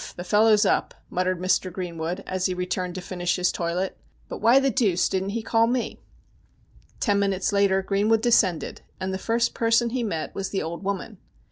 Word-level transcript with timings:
the 0.15 0.23
fellow's 0.23 0.65
up,' 0.65 0.95
muttered 1.11 1.37
Mr. 1.37 1.71
Greenwood, 1.71 2.23
as 2.25 2.47
he 2.47 2.55
returned 2.55 2.95
to 2.95 3.01
finish 3.01 3.35
his 3.35 3.51
toilet,' 3.51 3.95
but 4.29 4.41
why 4.41 4.57
the 4.57 4.71
deuce 4.71 5.07
didn't 5.07 5.29
he 5.29 5.43
call 5.43 5.67
me?' 5.67 5.99
Ten 6.99 7.19
minutes 7.19 7.53
later 7.53 7.83
Greenwood 7.83 8.21
descended, 8.21 8.81
and 8.99 9.13
the 9.13 9.19
first 9.19 9.53
person 9.53 9.91
he 9.91 10.01
met 10.01 10.33
was 10.33 10.49
the 10.49 10.63
old 10.63 10.83
woman. 10.83 11.19